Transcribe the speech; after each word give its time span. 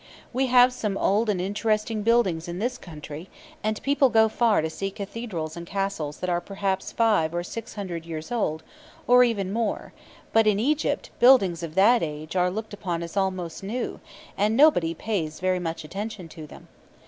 We 0.33 0.47
have 0.47 0.73
some 0.73 0.97
old 0.97 1.29
and 1.29 1.39
interesting 1.39 2.01
buildings 2.01 2.47
in 2.47 2.57
this 2.57 2.79
country, 2.79 3.29
and 3.63 3.79
people 3.83 4.09
go 4.09 4.29
far 4.29 4.59
to 4.63 4.67
see 4.71 4.89
cathedrals 4.89 5.55
and 5.55 5.67
castles 5.67 6.17
that 6.21 6.27
are 6.29 6.41
perhaps 6.41 6.91
five 6.91 7.35
or 7.35 7.43
six 7.43 7.75
hundred 7.75 8.03
years 8.07 8.31
old, 8.31 8.63
or 9.05 9.23
even 9.23 9.53
more; 9.53 9.93
but 10.33 10.47
in 10.47 10.59
Egypt, 10.59 11.11
buildings 11.19 11.61
of 11.61 11.75
that 11.75 12.01
age 12.01 12.35
are 12.35 12.49
looked 12.49 12.73
upon 12.73 13.03
as 13.03 13.15
almost 13.15 13.61
new, 13.61 13.99
and 14.35 14.57
nobody 14.57 14.95
pays 14.95 15.39
very 15.39 15.59
much 15.59 15.83
attention 15.83 16.27
to 16.29 16.47
them. 16.47 16.67